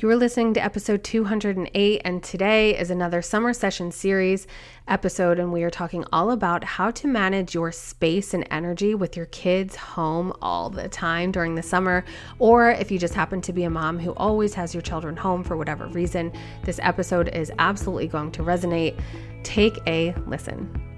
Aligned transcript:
You 0.00 0.08
are 0.10 0.16
listening 0.16 0.54
to 0.54 0.62
episode 0.62 1.02
208, 1.02 2.02
and 2.04 2.22
today 2.22 2.78
is 2.78 2.88
another 2.90 3.20
summer 3.20 3.52
session 3.52 3.90
series 3.90 4.46
episode. 4.86 5.40
And 5.40 5.52
we 5.52 5.64
are 5.64 5.70
talking 5.70 6.04
all 6.12 6.30
about 6.30 6.62
how 6.62 6.92
to 6.92 7.08
manage 7.08 7.52
your 7.52 7.72
space 7.72 8.32
and 8.32 8.46
energy 8.48 8.94
with 8.94 9.16
your 9.16 9.26
kids 9.26 9.74
home 9.74 10.32
all 10.40 10.70
the 10.70 10.88
time 10.88 11.32
during 11.32 11.56
the 11.56 11.64
summer. 11.64 12.04
Or 12.38 12.70
if 12.70 12.92
you 12.92 12.98
just 13.00 13.14
happen 13.14 13.40
to 13.40 13.52
be 13.52 13.64
a 13.64 13.70
mom 13.70 13.98
who 13.98 14.12
always 14.12 14.54
has 14.54 14.72
your 14.72 14.82
children 14.82 15.16
home 15.16 15.42
for 15.42 15.56
whatever 15.56 15.88
reason, 15.88 16.32
this 16.62 16.78
episode 16.80 17.34
is 17.34 17.50
absolutely 17.58 18.06
going 18.06 18.30
to 18.32 18.42
resonate. 18.42 19.00
Take 19.42 19.78
a 19.88 20.14
listen. 20.28 20.97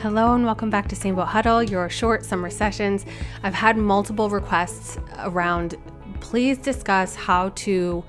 Hello 0.00 0.32
and 0.32 0.44
welcome 0.44 0.70
back 0.70 0.86
to 0.86 0.94
Same 0.94 1.16
Boat 1.16 1.26
Huddle, 1.26 1.60
your 1.60 1.88
short 1.88 2.24
summer 2.24 2.50
sessions. 2.50 3.04
I've 3.42 3.52
had 3.52 3.76
multiple 3.76 4.30
requests 4.30 4.96
around 5.18 5.74
please 6.20 6.56
discuss 6.56 7.16
how 7.16 7.48
to 7.56 8.04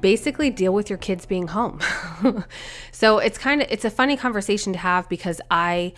basically 0.00 0.50
deal 0.50 0.74
with 0.74 0.90
your 0.90 0.98
kids 0.98 1.26
being 1.26 1.46
home. 1.46 1.78
so 2.90 3.18
it's 3.18 3.38
kind 3.38 3.62
of 3.62 3.68
it's 3.70 3.84
a 3.84 3.90
funny 3.90 4.16
conversation 4.16 4.72
to 4.72 4.80
have 4.80 5.08
because 5.08 5.40
I 5.52 5.92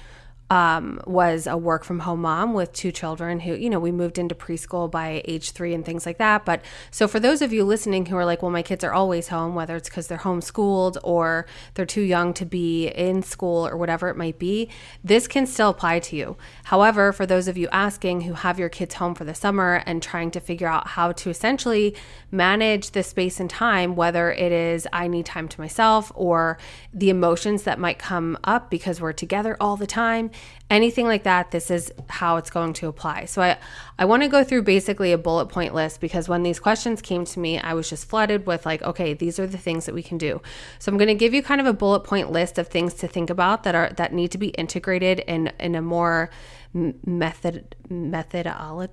um, 0.52 1.00
was 1.06 1.46
a 1.46 1.56
work 1.56 1.82
from 1.82 2.00
home 2.00 2.20
mom 2.20 2.52
with 2.52 2.74
two 2.74 2.92
children 2.92 3.40
who, 3.40 3.54
you 3.54 3.70
know, 3.70 3.80
we 3.80 3.90
moved 3.90 4.18
into 4.18 4.34
preschool 4.34 4.90
by 4.90 5.22
age 5.24 5.52
three 5.52 5.72
and 5.72 5.82
things 5.82 6.04
like 6.04 6.18
that. 6.18 6.44
But 6.44 6.62
so 6.90 7.08
for 7.08 7.18
those 7.18 7.40
of 7.40 7.54
you 7.54 7.64
listening 7.64 8.04
who 8.04 8.16
are 8.16 8.26
like, 8.26 8.42
well, 8.42 8.50
my 8.50 8.60
kids 8.60 8.84
are 8.84 8.92
always 8.92 9.28
home, 9.28 9.54
whether 9.54 9.76
it's 9.76 9.88
because 9.88 10.08
they're 10.08 10.18
homeschooled 10.18 10.98
or 11.02 11.46
they're 11.72 11.86
too 11.86 12.02
young 12.02 12.34
to 12.34 12.44
be 12.44 12.88
in 12.88 13.22
school 13.22 13.66
or 13.66 13.78
whatever 13.78 14.10
it 14.10 14.16
might 14.18 14.38
be, 14.38 14.68
this 15.02 15.26
can 15.26 15.46
still 15.46 15.70
apply 15.70 16.00
to 16.00 16.16
you. 16.16 16.36
However, 16.64 17.14
for 17.14 17.24
those 17.24 17.48
of 17.48 17.56
you 17.56 17.66
asking 17.72 18.20
who 18.20 18.34
have 18.34 18.58
your 18.58 18.68
kids 18.68 18.96
home 18.96 19.14
for 19.14 19.24
the 19.24 19.34
summer 19.34 19.82
and 19.86 20.02
trying 20.02 20.30
to 20.32 20.40
figure 20.40 20.68
out 20.68 20.88
how 20.88 21.12
to 21.12 21.30
essentially 21.30 21.96
manage 22.30 22.90
the 22.90 23.02
space 23.02 23.40
and 23.40 23.48
time, 23.48 23.96
whether 23.96 24.30
it 24.30 24.52
is 24.52 24.86
I 24.92 25.08
need 25.08 25.24
time 25.24 25.48
to 25.48 25.60
myself 25.62 26.12
or 26.14 26.58
the 26.92 27.08
emotions 27.08 27.62
that 27.62 27.78
might 27.78 27.98
come 27.98 28.36
up 28.44 28.68
because 28.68 29.00
we're 29.00 29.14
together 29.14 29.56
all 29.58 29.78
the 29.78 29.86
time, 29.86 30.30
anything 30.70 31.06
like 31.06 31.24
that, 31.24 31.50
this 31.50 31.70
is 31.70 31.92
how 32.08 32.36
it's 32.36 32.50
going 32.50 32.72
to 32.72 32.88
apply. 32.88 33.26
So 33.26 33.42
I, 33.42 33.58
I 33.98 34.04
want 34.06 34.22
to 34.22 34.28
go 34.28 34.42
through 34.42 34.62
basically 34.62 35.12
a 35.12 35.18
bullet 35.18 35.46
point 35.46 35.74
list 35.74 36.00
because 36.00 36.28
when 36.28 36.42
these 36.42 36.58
questions 36.58 37.02
came 37.02 37.24
to 37.26 37.40
me, 37.40 37.58
I 37.58 37.74
was 37.74 37.90
just 37.90 38.08
flooded 38.08 38.46
with 38.46 38.64
like, 38.64 38.82
okay, 38.82 39.12
these 39.12 39.38
are 39.38 39.46
the 39.46 39.58
things 39.58 39.84
that 39.86 39.94
we 39.94 40.02
can 40.02 40.16
do. 40.16 40.40
So 40.78 40.90
I'm 40.90 40.98
going 40.98 41.08
to 41.08 41.14
give 41.14 41.34
you 41.34 41.42
kind 41.42 41.60
of 41.60 41.66
a 41.66 41.74
bullet 41.74 42.00
point 42.00 42.32
list 42.32 42.58
of 42.58 42.68
things 42.68 42.94
to 42.94 43.08
think 43.08 43.28
about 43.28 43.64
that 43.64 43.74
are 43.74 43.90
that 43.96 44.12
need 44.12 44.30
to 44.32 44.38
be 44.38 44.48
integrated 44.48 45.20
in 45.20 45.52
in 45.60 45.74
a 45.74 45.82
more 45.82 46.30
method 46.72 47.76
methodology 47.90 48.92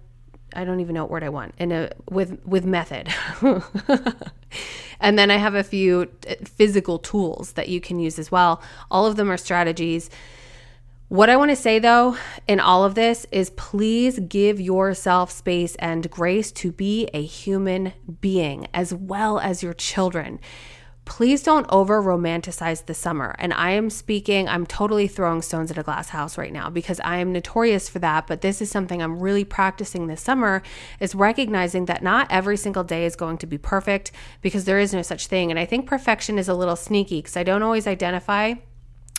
I 0.56 0.66
don't 0.66 0.80
even 0.80 0.96
know 0.96 1.04
what 1.04 1.12
word 1.12 1.24
I 1.24 1.30
want 1.30 1.54
in 1.58 1.72
a 1.72 1.92
with 2.10 2.40
with 2.46 2.66
method. 2.66 3.10
and 5.00 5.20
then 5.20 5.32
I 5.32 5.38
have 5.38 5.56
a 5.56 5.64
few 5.64 6.10
physical 6.44 7.00
tools 7.00 7.54
that 7.54 7.70
you 7.70 7.80
can 7.80 8.00
use 8.00 8.18
as 8.18 8.32
well. 8.32 8.62
All 8.90 9.06
of 9.06 9.16
them 9.16 9.32
are 9.32 9.38
strategies 9.38 10.10
what 11.10 11.28
I 11.28 11.38
want 11.38 11.50
to 11.50 11.56
say 11.56 11.80
though 11.80 12.18
in 12.48 12.60
all 12.60 12.86
of 12.86 12.94
this 12.94 13.26
is 13.32 13.50
please 13.52 14.20
give 14.20 14.62
yourself 14.62 15.32
space 15.32 15.76
and 15.78 16.10
grace 16.10 16.52
to 16.54 16.72
be 16.72 17.10
a 17.16 17.24
human 17.24 17.94
being 18.22 18.68
as 18.76 18.94
well 18.94 19.40
as 19.40 19.64
your 19.64 19.74
children. 19.74 20.40
Please 21.06 21.42
don't 21.42 21.66
over 21.70 22.04
romanticize 22.04 22.86
the 22.86 22.94
summer. 22.94 23.36
And 23.40 23.52
I 23.56 23.72
am 23.72 23.90
speaking, 23.90 24.48
I'm 24.48 24.68
totally 24.68 25.08
throwing 25.08 25.42
stones 25.42 25.72
at 25.72 25.80
a 25.80 25.82
glass 25.82 26.10
house 26.10 26.38
right 26.38 26.54
now 26.54 26.70
because 26.70 27.00
I 27.00 27.18
am 27.18 27.34
notorious 27.34 27.90
for 27.90 27.98
that. 27.98 28.28
But 28.28 28.42
this 28.42 28.62
is 28.62 28.70
something 28.70 29.02
I'm 29.02 29.20
really 29.20 29.44
practicing 29.44 30.06
this 30.06 30.22
summer 30.22 30.62
is 31.00 31.16
recognizing 31.16 31.86
that 31.86 32.04
not 32.04 32.28
every 32.30 32.58
single 32.58 32.84
day 32.84 33.06
is 33.06 33.16
going 33.16 33.40
to 33.40 33.48
be 33.48 33.58
perfect 33.58 34.12
because 34.44 34.66
there 34.66 34.78
is 34.78 34.94
no 34.94 35.02
such 35.02 35.26
thing. 35.26 35.50
And 35.50 35.60
I 35.60 35.66
think 35.66 35.88
perfection 35.88 36.38
is 36.38 36.48
a 36.48 36.54
little 36.54 36.76
sneaky 36.76 37.24
because 37.24 37.36
I 37.36 37.42
don't 37.42 37.64
always 37.64 37.88
identify 37.88 38.54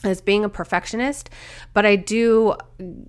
as 0.02 0.20
being 0.20 0.44
a 0.44 0.48
perfectionist, 0.48 1.28
but 1.74 1.84
I 1.84 1.96
do 1.96 2.54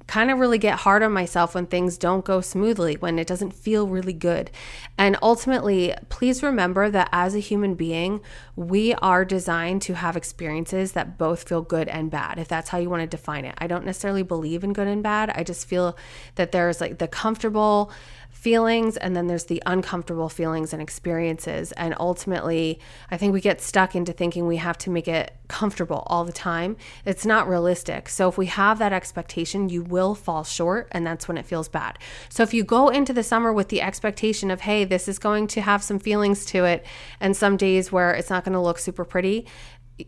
kind 0.08 0.30
of 0.30 0.40
really 0.40 0.58
get 0.58 0.80
hard 0.80 1.04
on 1.04 1.14
myself 1.14 1.56
when 1.56 1.66
things 1.66 1.98
don't 1.98 2.26
go 2.26 2.42
smoothly, 2.42 2.96
when 2.96 3.18
it 3.18 3.28
doesn't 3.28 3.54
feel 3.54 3.88
really 3.88 4.14
good. 4.14 4.52
And 4.98 5.18
ultimately, 5.22 5.94
please 6.10 6.44
remember 6.44 6.90
that 6.90 7.10
as 7.12 7.34
a 7.34 7.40
human 7.40 7.76
being, 7.76 8.22
we 8.56 8.94
are 8.96 9.24
designed 9.24 9.82
to 9.84 9.96
have 9.96 10.18
experiences 10.18 10.92
that 10.92 11.18
both 11.18 11.48
feel 11.48 11.62
good 11.62 11.88
and 11.88 12.12
bad, 12.12 12.38
if 12.38 12.48
that's 12.48 12.70
how 12.70 12.78
you 12.78 12.90
want 12.90 13.02
to 13.02 13.08
define 13.08 13.46
it. 13.46 13.56
I 13.58 13.68
don't 13.68 13.86
necessarily 13.86 14.24
believe 14.24 14.64
in 14.64 14.74
good 14.74 14.88
and 14.88 15.02
bad. 15.02 15.30
I 15.30 15.44
just 15.44 15.68
feel 15.68 15.98
that 16.36 16.52
there's 16.52 16.82
like 16.82 16.98
the 16.98 17.08
comfortable, 17.08 17.92
feelings 18.32 18.98
and 18.98 19.16
then 19.16 19.28
there's 19.28 19.46
the 19.46 19.62
uncomfortable 19.66 20.30
feelings 20.30 20.74
and 20.74 20.82
experiences. 20.82 21.72
And 21.74 21.94
ultimately, 22.00 22.80
I 23.12 23.18
think 23.18 23.34
we 23.34 23.42
get 23.42 23.62
stuck 23.62 23.96
into 23.96 24.14
thinking 24.14 24.48
we 24.48 24.58
have 24.58 24.78
to 24.80 24.90
make 24.90 25.08
it 25.08 25.36
comfortable 25.48 26.04
all 26.08 26.24
the 26.24 26.32
time. 26.32 26.78
It's 27.06 27.26
not 27.26 27.48
realistic. 27.48 28.10
So 28.10 28.30
if 28.30 28.38
we 28.38 28.48
have 28.48 28.80
that 28.80 28.94
expectation, 28.94 29.70
you 29.70 29.84
will 29.84 30.16
fall 30.16 30.44
short 30.44 30.88
and 30.92 31.06
that's 31.06 31.28
when 31.28 31.38
it 31.38 31.46
feels 31.46 31.70
bad. 31.70 32.00
So 32.30 32.42
if 32.42 32.54
you 32.54 32.64
go 32.64 32.90
into 32.90 33.14
the 33.14 33.24
summer 33.24 33.54
with 33.54 33.70
the 33.70 33.82
expectation 33.82 34.50
of, 34.50 34.62
hey, 34.62 34.86
this 34.86 35.08
is 35.08 35.20
going 35.20 35.48
to 35.48 35.62
have 35.62 35.84
some 35.84 36.00
feelings 36.00 36.46
to 36.48 36.66
it 36.66 36.86
and 37.20 37.38
some 37.38 37.58
days 37.58 37.92
where 37.92 38.14
it's 38.14 38.30
not 38.30 38.44
going 38.44 38.54
to 38.54 38.60
look 38.60 38.80
super 38.80 39.06
pretty, 39.06 39.46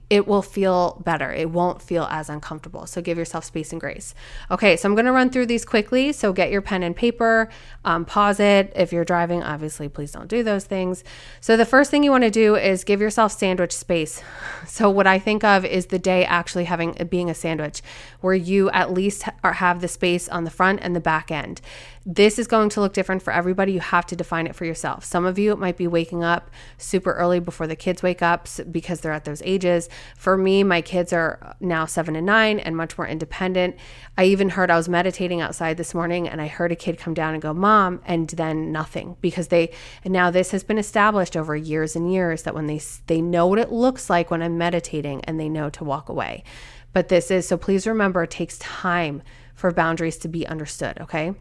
it 0.10 0.28
will 0.28 0.42
feel 0.42 1.02
better. 1.06 1.32
It 1.32 1.50
won't 1.50 1.82
feel 1.82 2.04
as 2.10 2.30
uncomfortable. 2.30 2.86
So 2.86 3.02
give 3.02 3.18
yourself 3.18 3.44
space 3.46 3.72
and 3.72 3.82
grace. 3.82 4.14
Okay, 4.52 4.78
so 4.78 4.88
I'm 4.88 4.96
going 4.96 5.06
to 5.06 5.12
run 5.12 5.30
through 5.30 5.48
these 5.48 5.66
quickly. 5.66 6.12
So 6.12 6.34
get 6.34 6.52
your 6.52 6.62
pen 6.62 6.84
and 6.84 6.96
paper, 6.96 7.50
um, 7.86 8.06
pause 8.06 8.40
it. 8.40 8.72
If 8.76 8.92
you're 8.92 9.06
driving, 9.06 9.44
obviously, 9.44 9.90
please 9.90 10.12
don't 10.12 10.28
do 10.28 10.44
those 10.44 10.66
things. 10.66 11.04
So 11.42 11.58
the 11.58 11.66
first 11.66 11.92
thing 11.92 12.04
you 12.04 12.12
want 12.12 12.24
to 12.24 12.32
do 12.32 12.56
is 12.56 12.84
give 12.84 13.02
yourself 13.02 13.32
sandwich 13.32 13.74
space. 13.74 14.22
So 14.66 14.90
what 14.90 15.06
I 15.06 15.20
think 15.20 15.44
of 15.44 15.66
is 15.66 15.88
the 15.88 16.00
day 16.00 16.26
actually 16.26 16.64
having 16.64 16.94
being 17.10 17.30
a 17.30 17.36
sandwich, 17.36 17.82
where 18.22 18.34
you 18.34 18.72
at 18.72 18.92
least 18.92 19.24
have 19.44 19.82
the 19.82 19.88
space 19.88 20.28
on 20.30 20.46
the 20.46 20.50
front 20.50 20.80
and 20.82 20.96
the 20.96 21.00
back 21.00 21.30
end. 21.32 21.62
This 22.06 22.38
is 22.38 22.48
going 22.48 22.68
to 22.70 22.82
look 22.82 22.92
different 22.92 23.22
for 23.22 23.32
everybody. 23.32 23.72
You 23.72 23.80
have 23.80 24.06
to 24.08 24.16
define 24.18 24.46
it 24.46 24.56
for 24.56 24.66
yourself. 24.66 25.06
Some 25.06 25.26
of 25.26 25.40
you, 25.40 25.54
it 25.54 25.60
might 25.60 25.78
be 25.78 25.88
waking 25.88 26.22
up 26.22 26.52
super 26.78 27.14
early 27.14 27.40
before 27.40 27.66
the 27.66 27.78
kids 27.78 28.04
wake 28.04 28.22
up 28.22 28.50
because 28.70 29.00
they're 29.00 29.14
at 29.14 29.24
those 29.24 29.42
ages. 29.46 29.88
For 30.18 30.36
me, 30.36 30.66
my 30.66 30.82
kids 30.82 31.14
are 31.14 31.56
now 31.62 31.86
seven 31.86 32.18
and 32.18 32.26
nine 32.26 32.60
and 32.60 32.76
much 32.76 32.98
more 32.98 33.08
independent. 33.08 33.78
I 34.18 34.26
even 34.26 34.50
heard 34.50 34.70
I 34.70 34.76
was 34.76 34.90
meditating 34.90 35.40
outside 35.40 35.78
this 35.78 35.94
morning 35.94 36.28
and 36.28 36.42
I 36.42 36.48
heard 36.48 36.74
a 36.74 36.76
kid 36.76 36.98
come 36.98 37.14
down 37.14 37.36
and 37.36 37.42
go, 37.42 37.54
Mom, 37.54 38.02
and 38.06 38.28
then 38.32 38.74
nothing 38.74 39.16
because 39.22 39.48
they, 39.48 39.72
and 40.04 40.12
now 40.12 40.30
this 40.30 40.52
has 40.52 40.66
been 40.66 40.78
established 40.78 41.38
over 41.38 41.56
years 41.56 41.96
and 41.96 42.12
years 42.12 42.44
that 42.44 42.54
when 42.54 42.68
they, 42.68 42.82
they 43.08 43.22
know 43.22 43.48
what 43.48 43.60
it 43.60 43.72
looks 43.72 44.10
like 44.10 44.30
when 44.30 44.42
I'm 44.42 44.58
meditating 44.58 45.24
and 45.24 45.40
they 45.40 45.48
know 45.48 45.70
to 45.70 45.86
walk 45.86 46.10
away. 46.10 46.44
But 46.92 47.08
this 47.08 47.32
is, 47.32 47.48
so 47.48 47.56
please 47.56 47.88
remember, 47.88 48.24
it 48.24 48.30
takes 48.30 48.58
time 48.58 49.24
for 49.56 49.72
boundaries 49.72 50.18
to 50.18 50.28
be 50.28 50.46
understood, 50.46 51.00
okay? 51.00 51.34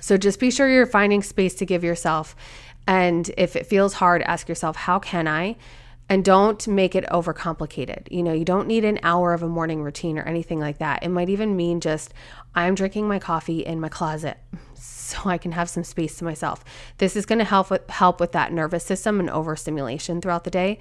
So 0.00 0.16
just 0.16 0.40
be 0.40 0.50
sure 0.50 0.68
you're 0.68 0.86
finding 0.86 1.22
space 1.22 1.54
to 1.56 1.66
give 1.66 1.84
yourself. 1.84 2.36
And 2.86 3.30
if 3.36 3.56
it 3.56 3.66
feels 3.66 3.94
hard, 3.94 4.22
ask 4.22 4.48
yourself, 4.48 4.76
how 4.76 4.98
can 4.98 5.26
I? 5.26 5.56
And 6.08 6.24
don't 6.24 6.66
make 6.68 6.94
it 6.94 7.04
overcomplicated. 7.06 8.10
You 8.12 8.22
know, 8.22 8.32
you 8.32 8.44
don't 8.44 8.68
need 8.68 8.84
an 8.84 9.00
hour 9.02 9.32
of 9.32 9.42
a 9.42 9.48
morning 9.48 9.82
routine 9.82 10.18
or 10.18 10.22
anything 10.22 10.60
like 10.60 10.78
that. 10.78 11.02
It 11.02 11.08
might 11.08 11.28
even 11.28 11.56
mean 11.56 11.80
just, 11.80 12.14
I'm 12.54 12.76
drinking 12.76 13.08
my 13.08 13.18
coffee 13.18 13.60
in 13.60 13.80
my 13.80 13.88
closet 13.88 14.38
so 14.74 15.28
I 15.28 15.38
can 15.38 15.52
have 15.52 15.68
some 15.68 15.82
space 15.82 16.16
to 16.18 16.24
myself. 16.24 16.64
This 16.98 17.16
is 17.16 17.26
going 17.26 17.40
to 17.40 17.44
help 17.44 17.70
with, 17.70 17.88
help 17.90 18.20
with 18.20 18.32
that 18.32 18.52
nervous 18.52 18.84
system 18.84 19.18
and 19.18 19.28
overstimulation 19.28 20.20
throughout 20.20 20.44
the 20.44 20.50
day. 20.50 20.78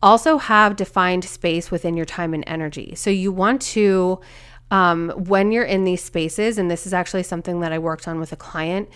Also, 0.00 0.38
have 0.38 0.76
defined 0.76 1.24
space 1.24 1.70
within 1.70 1.96
your 1.96 2.06
time 2.06 2.32
and 2.32 2.44
energy. 2.46 2.94
So, 2.94 3.10
you 3.10 3.32
want 3.32 3.60
to 3.62 4.20
um, 4.70 5.10
when 5.10 5.52
you're 5.52 5.64
in 5.64 5.84
these 5.84 6.02
spaces, 6.02 6.58
and 6.58 6.70
this 6.70 6.86
is 6.86 6.92
actually 6.92 7.22
something 7.22 7.60
that 7.60 7.72
I 7.72 7.78
worked 7.78 8.06
on 8.06 8.20
with 8.20 8.32
a 8.32 8.36
client, 8.36 8.88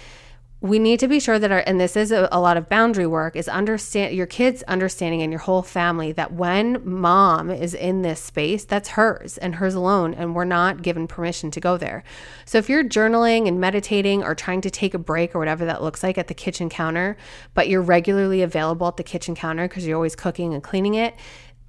we 0.63 0.79
need 0.79 1.01
to 1.01 1.09
be 1.09 1.19
sure 1.19 1.41
that 1.41 1.51
our 1.51 1.65
and 1.67 1.81
this 1.81 1.97
is 1.97 2.13
a, 2.13 2.29
a, 2.31 2.41
lot 2.41 2.57
of 2.57 2.69
boundary 2.69 3.07
work 3.07 3.35
is 3.35 3.49
understand 3.49 4.15
your 4.15 4.27
kids 4.27 4.63
understanding 4.69 5.21
and 5.21 5.33
your 5.33 5.41
whole 5.41 5.63
family 5.63 6.13
that 6.13 6.33
when 6.33 6.81
mom 6.89 7.51
is 7.51 7.75
in 7.75 8.03
this 8.03 8.21
space 8.21 8.65
that's 8.65 8.91
hers 8.91 9.39
and 9.39 9.57
hers 9.57 9.75
alone 9.75 10.15
and 10.15 10.37
we're 10.37 10.45
not 10.45 10.81
given 10.81 11.09
permission 11.09 11.51
to 11.51 11.59
go 11.59 11.77
there. 11.77 12.05
So 12.45 12.59
if 12.59 12.69
you're 12.69 12.85
journaling 12.85 13.49
and 13.49 13.61
meditating 13.61 14.23
or 14.23 14.37
trying 14.37 14.61
to 14.61 14.71
take 14.71 14.95
a 14.95 14.99
break 14.99 15.35
or 15.35 15.41
whatever 15.41 15.65
that 15.65 15.83
looks 15.83 16.05
like 16.05 16.17
at 16.17 16.29
the 16.29 16.35
kitchen 16.35 16.69
counter 16.69 17.17
but 17.55 17.69
you're 17.69 17.83
regularly 17.83 18.41
available 18.41 18.87
at 18.87 18.97
the 18.97 19.03
kitchen 19.03 19.35
counter 19.35 19.67
because 19.67 19.85
you're 19.85 19.97
always 19.97 20.15
cooking 20.15 20.55
and 20.55 20.63
cleaning 20.63 20.95
it 20.95 21.17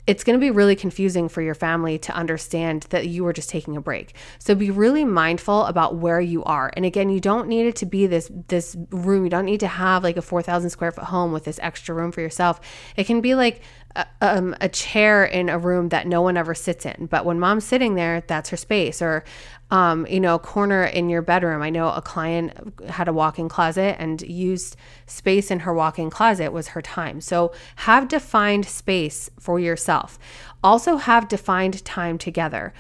it's 0.06 0.24
going 0.24 0.38
to 0.38 0.44
be 0.44 0.52
really 0.52 0.76
confusing 0.76 1.30
for 1.30 1.42
your 1.42 1.56
family 1.56 1.98
to 1.98 2.14
understand 2.14 2.84
that 2.90 3.08
you 3.08 3.24
were 3.24 3.32
just 3.32 3.50
taking 3.50 3.78
a 3.78 3.82
break. 3.82 4.16
So 4.38 4.54
be 4.54 4.70
really 4.70 5.06
mindful 5.06 5.66
about 5.66 5.96
where 5.96 6.20
you 6.20 6.44
are. 6.44 6.72
And 6.76 6.86
again, 6.86 7.10
you 7.10 7.22
don't 7.22 7.48
need 7.48 7.68
it 7.68 7.76
to 7.78 7.86
be 7.86 8.08
this 8.08 8.30
this 8.48 8.76
room. 8.90 9.24
You 9.24 9.30
don't 9.30 9.46
need 9.46 9.62
to 9.62 9.68
have 9.68 10.04
like 10.04 10.18
a 10.18 10.22
4,000 10.22 10.70
square 10.70 10.92
foot 10.92 11.06
home 11.06 11.32
with 11.32 11.46
this 11.46 11.60
extra 11.62 11.96
room 11.96 12.12
for 12.12 12.22
yourself. 12.22 12.60
It 12.98 13.06
can 13.06 13.22
be 13.22 13.36
like 13.36 13.62
a, 13.96 14.06
um, 14.22 14.56
a 14.62 14.70
chair 14.70 15.24
in 15.24 15.50
a 15.50 15.58
room 15.58 15.90
that 15.90 16.08
no 16.08 16.22
one 16.22 16.38
ever 16.38 16.56
sits 16.56 16.86
in. 16.86 17.08
But 17.08 17.26
when 17.26 17.40
mom's 17.40 17.64
sitting 17.64 17.96
there, 17.96 18.22
that's 18.22 18.50
her 18.50 18.58
space. 18.58 19.02
Or, 19.02 19.24
um, 19.72 20.06
you 20.08 20.20
know, 20.20 20.36
a 20.36 20.40
corner 20.40 20.84
in 20.84 21.10
your 21.10 21.22
bedroom. 21.22 21.62
I 21.62 21.70
know 21.70 21.90
a 21.90 22.02
client 22.02 22.54
had 22.90 23.08
a 23.08 23.14
walk 23.14 23.40
in 23.40 23.50
closet 23.50 23.96
and 24.00 24.22
used 24.22 24.76
space 25.06 25.52
in 25.52 25.60
her 25.60 25.74
walk 25.74 26.00
in 26.00 26.10
closet 26.10 26.52
was 26.52 26.70
her 26.70 26.82
time. 26.82 27.22
So 27.22 27.54
have 27.78 28.08
defined 28.08 28.66
space 28.66 29.30
for 29.40 29.60
yourself. 29.60 30.18
Also, 30.64 30.98
have 30.98 31.28
defined 31.28 31.84
time 31.84 32.18
together 32.18 32.74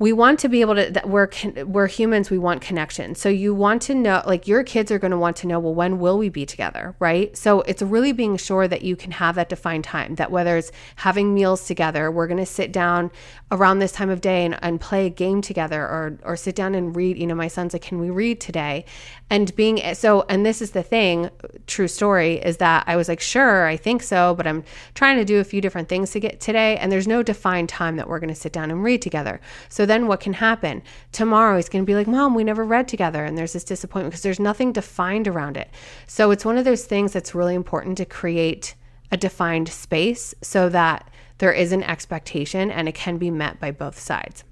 we 0.00 0.14
want 0.14 0.40
to 0.40 0.48
be 0.48 0.62
able 0.62 0.74
to 0.74 0.90
that 0.90 1.10
we're 1.10 1.28
we're 1.66 1.86
humans 1.86 2.30
we 2.30 2.38
want 2.38 2.62
connection. 2.62 3.14
So 3.14 3.28
you 3.28 3.54
want 3.54 3.82
to 3.82 3.94
know 3.94 4.22
like 4.26 4.48
your 4.48 4.64
kids 4.64 4.90
are 4.90 4.98
going 4.98 5.10
to 5.10 5.18
want 5.18 5.36
to 5.36 5.46
know 5.46 5.60
well 5.60 5.74
when 5.74 5.98
will 5.98 6.16
we 6.16 6.30
be 6.30 6.46
together 6.46 6.96
right? 6.98 7.36
So 7.36 7.60
it's 7.60 7.82
really 7.82 8.12
being 8.12 8.38
sure 8.38 8.66
that 8.66 8.80
you 8.80 8.96
can 8.96 9.12
have 9.12 9.34
that 9.34 9.50
defined 9.50 9.84
time 9.84 10.14
that 10.14 10.30
whether 10.30 10.56
it's 10.56 10.72
having 10.96 11.34
meals 11.34 11.66
together 11.66 12.10
we're 12.10 12.26
going 12.26 12.38
to 12.38 12.46
sit 12.46 12.72
down 12.72 13.10
around 13.52 13.78
this 13.78 13.92
time 13.92 14.08
of 14.08 14.22
day 14.22 14.46
and, 14.46 14.58
and 14.62 14.80
play 14.80 15.04
a 15.04 15.10
game 15.10 15.42
together 15.42 15.82
or 15.82 16.18
or 16.24 16.34
sit 16.34 16.56
down 16.56 16.74
and 16.74 16.96
read 16.96 17.18
you 17.18 17.26
know 17.26 17.34
my 17.34 17.48
son's 17.48 17.74
like 17.74 17.82
can 17.82 18.00
we 18.00 18.08
read 18.08 18.40
today? 18.40 18.86
And 19.28 19.54
being 19.54 19.94
so 19.94 20.24
and 20.30 20.46
this 20.46 20.62
is 20.62 20.70
the 20.70 20.82
thing 20.82 21.30
true 21.66 21.86
story 21.86 22.36
is 22.36 22.56
that 22.56 22.84
i 22.86 22.96
was 22.96 23.08
like 23.08 23.20
sure 23.20 23.66
i 23.66 23.76
think 23.76 24.02
so 24.02 24.34
but 24.34 24.46
i'm 24.46 24.64
trying 24.94 25.18
to 25.18 25.24
do 25.24 25.38
a 25.38 25.44
few 25.44 25.60
different 25.60 25.88
things 25.88 26.10
to 26.10 26.20
get 26.20 26.40
today 26.40 26.76
and 26.78 26.90
there's 26.90 27.06
no 27.06 27.22
defined 27.22 27.68
time 27.68 27.96
that 27.96 28.08
we're 28.08 28.18
going 28.18 28.28
to 28.28 28.40
sit 28.40 28.52
down 28.52 28.70
and 28.70 28.82
read 28.82 29.02
together. 29.02 29.40
So 29.68 29.86
then 29.90 30.06
what 30.06 30.20
can 30.20 30.34
happen? 30.34 30.82
Tomorrow 31.12 31.56
he's 31.56 31.68
going 31.68 31.84
to 31.84 31.86
be 31.86 31.94
like, 31.94 32.06
Mom, 32.06 32.34
we 32.34 32.44
never 32.44 32.64
read 32.64 32.88
together. 32.88 33.24
And 33.24 33.36
there's 33.36 33.52
this 33.52 33.64
disappointment 33.64 34.12
because 34.12 34.22
there's 34.22 34.40
nothing 34.40 34.72
defined 34.72 35.26
around 35.28 35.56
it. 35.56 35.70
So 36.06 36.30
it's 36.30 36.44
one 36.44 36.56
of 36.56 36.64
those 36.64 36.84
things 36.84 37.12
that's 37.12 37.34
really 37.34 37.54
important 37.54 37.98
to 37.98 38.04
create 38.04 38.74
a 39.12 39.16
defined 39.16 39.68
space 39.68 40.34
so 40.42 40.68
that 40.68 41.10
there 41.38 41.52
is 41.52 41.72
an 41.72 41.82
expectation 41.82 42.70
and 42.70 42.88
it 42.88 42.94
can 42.94 43.18
be 43.18 43.30
met 43.30 43.58
by 43.58 43.70
both 43.70 43.98
sides. 43.98 44.44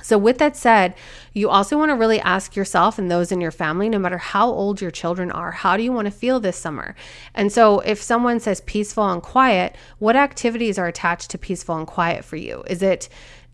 So, 0.00 0.16
with 0.16 0.38
that 0.38 0.56
said, 0.56 0.94
you 1.32 1.50
also 1.50 1.76
want 1.76 1.90
to 1.90 1.96
really 1.96 2.20
ask 2.20 2.54
yourself 2.54 2.98
and 2.98 3.10
those 3.10 3.32
in 3.32 3.40
your 3.40 3.50
family, 3.50 3.88
no 3.88 3.98
matter 3.98 4.18
how 4.18 4.48
old 4.48 4.80
your 4.80 4.92
children 4.92 5.32
are, 5.32 5.50
how 5.50 5.76
do 5.76 5.82
you 5.82 5.90
want 5.90 6.06
to 6.06 6.12
feel 6.12 6.38
this 6.38 6.56
summer? 6.56 6.94
And 7.34 7.50
so, 7.50 7.80
if 7.80 8.00
someone 8.00 8.38
says 8.38 8.60
peaceful 8.60 9.10
and 9.10 9.20
quiet, 9.20 9.74
what 9.98 10.14
activities 10.14 10.78
are 10.78 10.86
attached 10.86 11.30
to 11.30 11.38
peaceful 11.38 11.76
and 11.76 11.86
quiet 11.86 12.24
for 12.24 12.36
you? 12.36 12.62
Is 12.68 12.80
it 12.80 13.08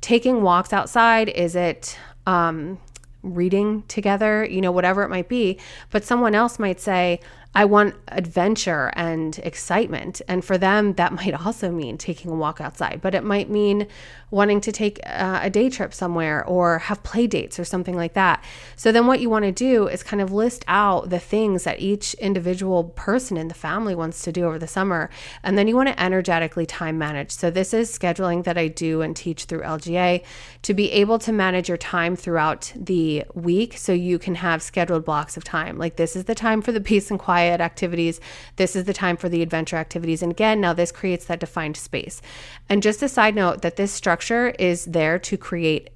taking 0.05 0.43
walks 0.43 0.75
outside? 0.75 1.31
Is 1.31 1.56
it 1.56 1.99
um, 2.27 2.79
reading 3.23 3.85
together? 3.89 4.45
You 4.45 4.61
know, 4.61 4.71
whatever 4.71 5.03
it 5.03 5.09
might 5.09 5.31
be. 5.31 5.59
But 5.91 6.05
someone 6.05 6.35
else 6.35 6.59
might 6.59 6.79
say, 6.79 7.21
I 7.55 7.65
want 7.65 7.95
adventure 8.09 8.93
and 8.97 9.39
excitement. 9.39 10.21
And 10.29 10.45
for 10.45 10.59
them, 10.59 10.93
that 10.95 11.12
might 11.19 11.33
also 11.47 11.71
mean 11.71 11.97
taking 11.97 12.31
a 12.31 12.35
walk 12.35 12.61
outside, 12.61 13.01
but 13.01 13.15
it 13.15 13.25
might 13.25 13.49
mean 13.49 13.87
wanting 14.34 14.60
to 14.60 14.72
take 14.72 14.98
uh, 15.06 15.38
a 15.42 15.48
day 15.48 15.70
trip 15.70 15.94
somewhere 15.94 16.44
or 16.44 16.81
have 16.81 17.00
play 17.04 17.25
dates 17.25 17.56
or 17.60 17.64
something 17.64 17.94
like 17.94 18.14
that. 18.14 18.42
So 18.75 18.90
then 18.90 19.06
what 19.06 19.20
you 19.20 19.31
want 19.31 19.44
to 19.44 19.52
do 19.52 19.86
is 19.86 20.02
kind 20.02 20.20
of 20.20 20.32
list 20.32 20.64
out 20.66 21.10
the 21.10 21.20
things 21.20 21.62
that 21.62 21.78
each 21.78 22.14
individual 22.14 22.82
person 22.82 23.36
in 23.36 23.46
the 23.46 23.54
family 23.54 23.94
wants 23.94 24.22
to 24.25 24.32
do 24.32 24.44
over 24.44 24.58
the 24.58 24.66
summer. 24.66 25.08
And 25.44 25.56
then 25.56 25.69
you 25.69 25.76
want 25.76 25.88
to 25.88 26.02
energetically 26.02 26.66
time 26.66 26.98
manage. 26.98 27.31
So 27.31 27.48
this 27.48 27.72
is 27.72 27.96
scheduling 27.96 28.42
that 28.42 28.58
I 28.58 28.66
do 28.66 29.02
and 29.02 29.14
teach 29.14 29.44
through 29.44 29.60
LGA 29.60 30.25
to 30.62 30.75
be 30.75 30.90
able 30.90 31.20
to 31.20 31.31
manage 31.31 31.69
your 31.69 31.78
time 31.78 32.16
throughout 32.16 32.72
the 32.75 33.22
week 33.34 33.78
so 33.78 33.92
you 33.92 34.19
can 34.19 34.34
have 34.34 34.62
scheduled 34.62 35.04
blocks 35.04 35.36
of 35.36 35.44
time. 35.44 35.78
Like 35.78 35.94
this 35.94 36.16
is 36.16 36.25
the 36.25 36.34
time 36.34 36.60
for 36.60 36.72
the 36.72 36.81
peace 36.90 37.08
and 37.08 37.20
quiet 37.20 37.60
activities. 37.60 38.20
This 38.56 38.75
is 38.75 38.82
the 38.82 38.92
time 38.92 39.16
for 39.16 39.28
the 39.28 39.42
adventure 39.42 39.76
activities. 39.76 40.22
And 40.22 40.32
again, 40.32 40.60
now 40.60 40.72
this 40.72 40.90
creates 40.90 41.26
that 41.26 41.38
defined 41.38 41.76
space. 41.76 42.20
And 42.69 42.82
just 42.82 43.00
a 43.00 43.08
side 43.08 43.36
note 43.36 43.62
that 43.62 43.76
this 43.76 43.92
structure 44.25 44.55
is 44.59 44.87
there 44.87 45.19
to 45.19 45.37
create 45.37 45.91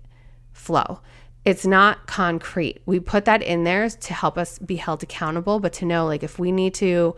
flow. 0.53 1.01
It's 1.47 1.65
not 1.65 2.07
concrete. 2.07 2.83
We 2.85 3.01
put 3.01 3.25
that 3.25 3.43
in 3.43 3.65
there 3.65 3.89
to 3.89 4.13
help 4.13 4.37
us 4.37 4.59
be 4.59 4.77
held 4.77 5.03
accountable, 5.03 5.61
but 5.61 5.73
to 5.75 5.87
know 5.87 6.05
like 6.05 6.23
if 6.23 6.39
we 6.39 6.53
need 6.53 6.75
to 6.75 7.17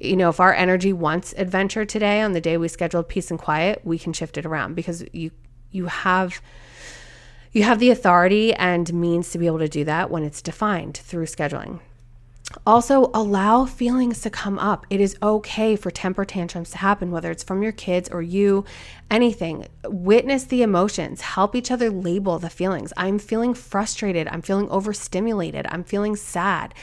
you 0.00 0.16
know, 0.16 0.28
if 0.28 0.38
our 0.38 0.54
energy 0.54 0.92
wants 0.92 1.34
adventure 1.36 1.84
today 1.84 2.20
on 2.20 2.32
the 2.32 2.40
day 2.40 2.56
we 2.56 2.68
scheduled 2.68 3.08
peace 3.08 3.32
and 3.32 3.38
quiet, 3.38 3.80
we 3.82 3.98
can 3.98 4.12
shift 4.12 4.38
it 4.38 4.46
around 4.46 4.74
because 4.74 5.04
you 5.12 5.32
you 5.70 5.86
have 5.86 6.40
you 7.52 7.64
have 7.64 7.78
the 7.78 7.90
authority 7.90 8.54
and 8.54 8.94
means 8.94 9.30
to 9.32 9.38
be 9.38 9.46
able 9.46 9.58
to 9.58 9.68
do 9.68 9.84
that 9.84 10.08
when 10.08 10.22
it's 10.22 10.40
defined 10.40 10.96
through 10.96 11.26
scheduling. 11.26 11.80
Also, 12.66 13.10
allow 13.12 13.66
feelings 13.66 14.22
to 14.22 14.30
come 14.30 14.58
up. 14.58 14.86
It 14.88 15.00
is 15.00 15.16
okay 15.22 15.76
for 15.76 15.90
temper 15.90 16.24
tantrums 16.24 16.70
to 16.70 16.78
happen, 16.78 17.10
whether 17.10 17.30
it's 17.30 17.42
from 17.42 17.62
your 17.62 17.72
kids 17.72 18.08
or 18.08 18.22
you, 18.22 18.64
anything. 19.10 19.66
Witness 19.84 20.44
the 20.44 20.62
emotions, 20.62 21.20
help 21.20 21.54
each 21.54 21.70
other 21.70 21.90
label 21.90 22.38
the 22.38 22.48
feelings. 22.48 22.92
I'm 22.96 23.18
feeling 23.18 23.52
frustrated. 23.52 24.28
I'm 24.28 24.42
feeling 24.42 24.68
overstimulated. 24.70 25.66
I'm 25.68 25.84
feeling 25.84 26.16
sad 26.16 26.74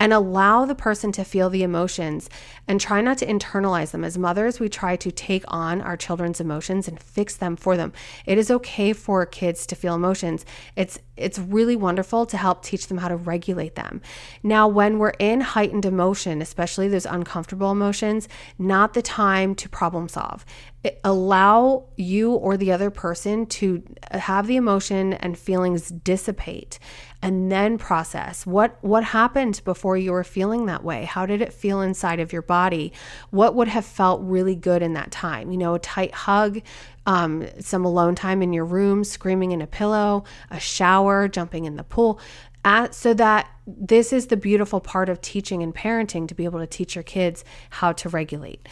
and 0.00 0.12
allow 0.12 0.64
the 0.64 0.74
person 0.74 1.12
to 1.12 1.24
feel 1.24 1.48
the 1.48 1.62
emotions 1.62 2.28
and 2.66 2.80
try 2.80 3.00
not 3.00 3.18
to 3.18 3.26
internalize 3.26 3.92
them. 3.92 4.04
As 4.04 4.18
mothers, 4.18 4.58
we 4.58 4.68
try 4.68 4.96
to 4.96 5.12
take 5.12 5.44
on 5.48 5.80
our 5.80 5.96
children's 5.96 6.40
emotions 6.40 6.88
and 6.88 7.00
fix 7.00 7.36
them 7.36 7.56
for 7.56 7.76
them. 7.76 7.92
It 8.26 8.36
is 8.36 8.50
okay 8.50 8.92
for 8.92 9.24
kids 9.24 9.66
to 9.66 9.76
feel 9.76 9.94
emotions. 9.94 10.44
It's 10.76 10.98
it's 11.16 11.38
really 11.38 11.76
wonderful 11.76 12.26
to 12.26 12.36
help 12.36 12.62
teach 12.62 12.88
them 12.88 12.98
how 12.98 13.08
to 13.08 13.16
regulate 13.16 13.74
them. 13.74 14.00
Now, 14.42 14.66
when 14.68 14.98
we're 14.98 15.10
in 15.18 15.40
heightened 15.40 15.84
emotion, 15.84 16.42
especially 16.42 16.88
those 16.88 17.06
uncomfortable 17.06 17.70
emotions, 17.70 18.28
not 18.58 18.94
the 18.94 19.02
time 19.02 19.54
to 19.56 19.68
problem 19.68 20.08
solve. 20.08 20.44
It, 20.82 21.00
allow 21.02 21.86
you 21.96 22.32
or 22.32 22.56
the 22.56 22.72
other 22.72 22.90
person 22.90 23.46
to 23.46 23.82
uh, 24.10 24.18
have 24.18 24.46
the 24.46 24.56
emotion 24.56 25.14
and 25.14 25.38
feelings 25.38 25.88
dissipate 25.88 26.78
and 27.22 27.50
then 27.50 27.78
process 27.78 28.44
what 28.44 28.76
what 28.82 29.02
happened 29.02 29.62
before 29.64 29.96
you 29.96 30.12
were 30.12 30.22
feeling 30.22 30.66
that 30.66 30.84
way 30.84 31.06
how 31.06 31.24
did 31.24 31.40
it 31.40 31.54
feel 31.54 31.80
inside 31.80 32.20
of 32.20 32.34
your 32.34 32.42
body 32.42 32.92
what 33.30 33.54
would 33.54 33.68
have 33.68 33.86
felt 33.86 34.20
really 34.22 34.54
good 34.54 34.82
in 34.82 34.92
that 34.92 35.10
time 35.10 35.50
you 35.50 35.56
know 35.56 35.74
a 35.74 35.78
tight 35.78 36.12
hug 36.12 36.60
um, 37.06 37.46
some 37.60 37.84
alone 37.84 38.14
time 38.14 38.42
in 38.42 38.52
your 38.52 38.64
room 38.64 39.04
screaming 39.04 39.52
in 39.52 39.60
a 39.62 39.66
pillow 39.66 40.24
a 40.50 40.60
shower 40.60 41.28
jumping 41.28 41.64
in 41.64 41.76
the 41.76 41.84
pool 41.84 42.20
at, 42.64 42.94
so 42.94 43.12
that 43.14 43.48
this 43.66 44.12
is 44.12 44.28
the 44.28 44.36
beautiful 44.36 44.80
part 44.80 45.08
of 45.08 45.20
teaching 45.20 45.62
and 45.62 45.74
parenting 45.74 46.26
to 46.28 46.34
be 46.34 46.44
able 46.44 46.60
to 46.60 46.66
teach 46.66 46.94
your 46.94 47.04
kids 47.04 47.44
how 47.70 47.92
to 47.92 48.08
regulate 48.08 48.68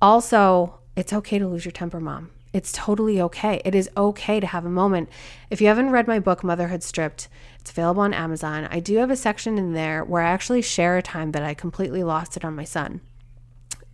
also 0.00 0.78
it's 0.96 1.12
okay 1.12 1.38
to 1.38 1.46
lose 1.46 1.64
your 1.64 1.72
temper 1.72 2.00
mom 2.00 2.30
it's 2.56 2.72
totally 2.72 3.20
okay. 3.20 3.60
It 3.66 3.74
is 3.74 3.90
okay 3.98 4.40
to 4.40 4.46
have 4.46 4.64
a 4.64 4.70
moment. 4.70 5.10
If 5.50 5.60
you 5.60 5.66
haven't 5.66 5.90
read 5.90 6.08
my 6.08 6.18
book, 6.18 6.42
Motherhood 6.42 6.82
Stripped, 6.82 7.28
it's 7.60 7.70
available 7.70 8.00
on 8.00 8.14
Amazon. 8.14 8.66
I 8.70 8.80
do 8.80 8.96
have 8.96 9.10
a 9.10 9.16
section 9.16 9.58
in 9.58 9.74
there 9.74 10.02
where 10.02 10.22
I 10.22 10.30
actually 10.30 10.62
share 10.62 10.96
a 10.96 11.02
time 11.02 11.32
that 11.32 11.42
I 11.42 11.52
completely 11.52 12.02
lost 12.02 12.34
it 12.34 12.46
on 12.46 12.56
my 12.56 12.64
son. 12.64 13.02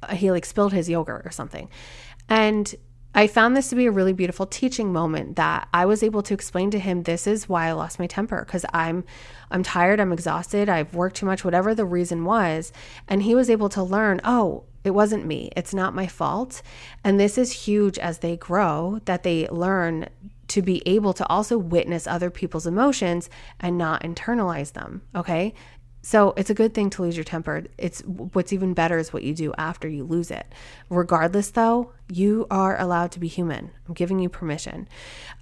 Uh, 0.00 0.14
he 0.14 0.30
like 0.30 0.46
spilled 0.46 0.72
his 0.72 0.88
yogurt 0.88 1.26
or 1.26 1.32
something. 1.32 1.68
And 2.28 2.72
I 3.14 3.26
found 3.26 3.56
this 3.56 3.68
to 3.68 3.76
be 3.76 3.86
a 3.86 3.90
really 3.90 4.14
beautiful 4.14 4.46
teaching 4.46 4.92
moment 4.92 5.36
that 5.36 5.68
I 5.74 5.84
was 5.84 6.02
able 6.02 6.22
to 6.22 6.34
explain 6.34 6.70
to 6.70 6.78
him 6.78 7.02
this 7.02 7.26
is 7.26 7.48
why 7.48 7.66
I 7.66 7.72
lost 7.72 7.98
my 7.98 8.06
temper 8.06 8.42
because 8.44 8.64
I'm 8.72 9.04
I'm 9.50 9.62
tired, 9.62 10.00
I'm 10.00 10.12
exhausted, 10.12 10.70
I've 10.70 10.94
worked 10.94 11.16
too 11.16 11.26
much, 11.26 11.44
whatever 11.44 11.74
the 11.74 11.84
reason 11.84 12.24
was, 12.24 12.72
and 13.06 13.22
he 13.22 13.34
was 13.34 13.50
able 13.50 13.68
to 13.70 13.82
learn, 13.82 14.20
oh, 14.24 14.64
it 14.82 14.92
wasn't 14.92 15.26
me. 15.26 15.50
It's 15.54 15.74
not 15.74 15.94
my 15.94 16.06
fault. 16.06 16.62
And 17.04 17.20
this 17.20 17.36
is 17.36 17.52
huge 17.52 17.98
as 17.98 18.18
they 18.18 18.36
grow 18.36 19.00
that 19.04 19.22
they 19.22 19.46
learn 19.48 20.08
to 20.48 20.62
be 20.62 20.82
able 20.86 21.12
to 21.14 21.26
also 21.28 21.56
witness 21.56 22.06
other 22.06 22.30
people's 22.30 22.66
emotions 22.66 23.30
and 23.60 23.78
not 23.78 24.02
internalize 24.02 24.72
them. 24.72 25.02
Okay. 25.14 25.54
So 26.02 26.34
it's 26.36 26.50
a 26.50 26.54
good 26.54 26.74
thing 26.74 26.90
to 26.90 27.02
lose 27.02 27.16
your 27.16 27.24
temper. 27.24 27.64
It's 27.78 28.00
what's 28.00 28.52
even 28.52 28.74
better 28.74 28.98
is 28.98 29.12
what 29.12 29.22
you 29.22 29.34
do 29.34 29.54
after 29.56 29.88
you 29.88 30.02
lose 30.02 30.32
it. 30.32 30.52
Regardless, 30.90 31.52
though, 31.52 31.92
you 32.12 32.46
are 32.50 32.78
allowed 32.78 33.10
to 33.12 33.18
be 33.18 33.26
human. 33.26 33.70
I'm 33.88 33.94
giving 33.94 34.18
you 34.18 34.28
permission. 34.28 34.86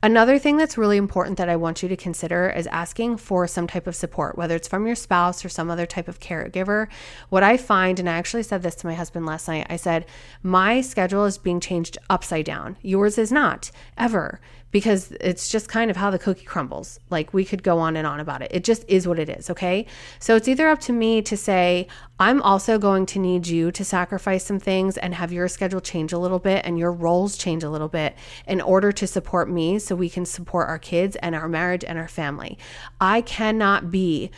Another 0.04 0.38
thing 0.38 0.56
that's 0.56 0.78
really 0.78 0.96
important 0.96 1.36
that 1.38 1.48
I 1.48 1.56
want 1.56 1.82
you 1.82 1.88
to 1.88 1.96
consider 1.96 2.48
is 2.48 2.68
asking 2.68 3.16
for 3.16 3.48
some 3.48 3.66
type 3.66 3.88
of 3.88 3.96
support, 3.96 4.38
whether 4.38 4.54
it's 4.54 4.68
from 4.68 4.86
your 4.86 4.94
spouse 4.94 5.44
or 5.44 5.48
some 5.48 5.68
other 5.68 5.84
type 5.84 6.06
of 6.06 6.20
caregiver. 6.20 6.86
What 7.28 7.42
I 7.42 7.56
find, 7.56 7.98
and 7.98 8.08
I 8.08 8.12
actually 8.12 8.44
said 8.44 8.62
this 8.62 8.76
to 8.76 8.86
my 8.86 8.94
husband 8.94 9.26
last 9.26 9.48
night, 9.48 9.66
I 9.68 9.76
said, 9.76 10.06
My 10.44 10.80
schedule 10.80 11.24
is 11.24 11.38
being 11.38 11.58
changed 11.58 11.98
upside 12.08 12.44
down. 12.44 12.76
Yours 12.82 13.18
is 13.18 13.32
not, 13.32 13.72
ever 13.98 14.40
because 14.70 15.12
it's 15.20 15.48
just 15.48 15.68
kind 15.68 15.90
of 15.90 15.96
how 15.96 16.10
the 16.10 16.18
cookie 16.18 16.44
crumbles. 16.44 17.00
Like 17.10 17.34
we 17.34 17.44
could 17.44 17.62
go 17.62 17.78
on 17.78 17.96
and 17.96 18.06
on 18.06 18.20
about 18.20 18.42
it. 18.42 18.50
It 18.52 18.64
just 18.64 18.84
is 18.88 19.06
what 19.06 19.18
it 19.18 19.28
is, 19.28 19.50
okay? 19.50 19.86
So 20.18 20.36
it's 20.36 20.48
either 20.48 20.68
up 20.68 20.80
to 20.82 20.92
me 20.92 21.22
to 21.22 21.36
say, 21.36 21.88
I'm 22.20 22.42
also 22.42 22.78
going 22.78 23.06
to 23.06 23.18
need 23.18 23.46
you 23.46 23.72
to 23.72 23.82
sacrifice 23.82 24.44
some 24.44 24.60
things 24.60 24.98
and 24.98 25.14
have 25.14 25.32
your 25.32 25.48
schedule 25.48 25.80
change 25.80 26.12
a 26.12 26.18
little 26.18 26.38
bit 26.38 26.66
and 26.66 26.78
your 26.78 26.92
roles 26.92 27.38
change 27.38 27.64
a 27.64 27.70
little 27.70 27.88
bit 27.88 28.14
in 28.46 28.60
order 28.60 28.92
to 28.92 29.06
support 29.06 29.48
me 29.48 29.78
so 29.78 29.96
we 29.96 30.10
can 30.10 30.26
support 30.26 30.68
our 30.68 30.78
kids 30.78 31.16
and 31.16 31.34
our 31.34 31.48
marriage 31.48 31.82
and 31.82 31.98
our 31.98 32.08
family. 32.08 32.58
I 33.00 33.22
cannot 33.22 33.90
be 33.90 34.30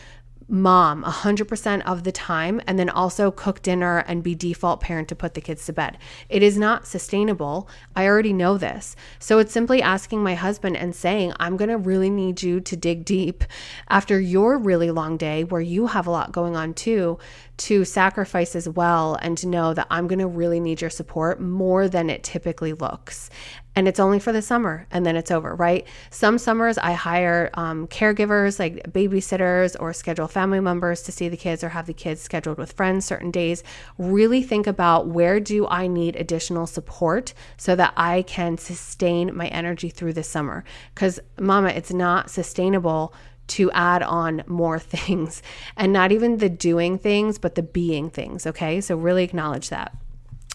mom 0.48 1.02
100% 1.02 1.82
of 1.86 2.04
the 2.04 2.12
time 2.12 2.60
and 2.66 2.78
then 2.78 2.90
also 2.90 3.30
cook 3.30 3.62
dinner 3.62 3.98
and 4.06 4.22
be 4.22 4.34
default 4.34 4.80
parent 4.80 5.08
to 5.08 5.16
put 5.16 5.34
the 5.34 5.40
kids 5.40 5.64
to 5.64 5.72
bed. 5.72 5.96
It 6.28 6.42
is 6.42 6.58
not 6.58 6.86
sustainable. 6.86 7.68
I 7.96 8.06
already 8.06 8.32
know 8.32 8.58
this. 8.58 8.94
So 9.18 9.38
it's 9.38 9.52
simply 9.52 9.80
asking 9.80 10.22
my 10.22 10.34
husband 10.34 10.76
and 10.76 10.94
saying, 10.94 11.32
I'm 11.40 11.56
going 11.56 11.70
to 11.70 11.78
really 11.78 12.10
need 12.10 12.42
you 12.42 12.60
to 12.60 12.76
dig 12.76 13.04
deep 13.04 13.44
after 13.88 14.20
your 14.20 14.58
really 14.58 14.90
long 14.90 15.16
day 15.16 15.42
where 15.42 15.60
you 15.60 15.86
have 15.88 16.06
a 16.06 16.10
lot 16.10 16.32
going 16.32 16.54
on 16.54 16.74
too 16.74 17.18
to 17.58 17.84
sacrifice 17.84 18.56
as 18.56 18.68
well 18.68 19.16
and 19.20 19.36
to 19.38 19.46
know 19.46 19.74
that 19.74 19.86
I'm 19.90 20.08
going 20.08 20.18
to 20.18 20.26
really 20.26 20.60
need 20.60 20.80
your 20.80 20.90
support 20.90 21.40
more 21.40 21.88
than 21.88 22.10
it 22.10 22.22
typically 22.22 22.72
looks. 22.72 23.30
And 23.74 23.88
it's 23.88 24.00
only 24.00 24.18
for 24.18 24.32
the 24.32 24.42
summer 24.42 24.86
and 24.90 25.06
then 25.06 25.16
it's 25.16 25.30
over, 25.30 25.54
right? 25.54 25.86
Some 26.10 26.38
summers 26.38 26.76
I 26.76 26.92
hire 26.92 27.50
um, 27.54 27.86
caregivers 27.86 28.58
like 28.58 28.92
babysitters 28.92 29.76
or 29.80 29.92
schedule 29.92 30.28
family 30.28 30.60
members 30.60 31.02
to 31.02 31.12
see 31.12 31.28
the 31.28 31.36
kids 31.36 31.64
or 31.64 31.70
have 31.70 31.86
the 31.86 31.94
kids 31.94 32.20
scheduled 32.20 32.58
with 32.58 32.72
friends 32.72 33.06
certain 33.06 33.30
days. 33.30 33.62
Really 33.96 34.42
think 34.42 34.66
about 34.66 35.08
where 35.08 35.40
do 35.40 35.66
I 35.68 35.86
need 35.86 36.16
additional 36.16 36.66
support 36.66 37.32
so 37.56 37.74
that 37.76 37.94
I 37.96 38.22
can 38.22 38.58
sustain 38.58 39.34
my 39.34 39.46
energy 39.48 39.88
through 39.88 40.12
the 40.14 40.22
summer. 40.22 40.64
Because, 40.94 41.20
mama, 41.38 41.68
it's 41.68 41.92
not 41.92 42.30
sustainable 42.30 43.14
to 43.48 43.70
add 43.72 44.02
on 44.02 44.42
more 44.46 44.78
things 44.78 45.42
and 45.76 45.92
not 45.92 46.12
even 46.12 46.38
the 46.38 46.48
doing 46.48 46.98
things, 46.98 47.38
but 47.38 47.54
the 47.54 47.62
being 47.62 48.10
things. 48.10 48.46
Okay. 48.46 48.80
So 48.80 48.96
really 48.96 49.24
acknowledge 49.24 49.68
that. 49.70 49.96